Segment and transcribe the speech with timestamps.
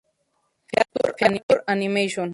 [1.19, 2.29] Feature Animation.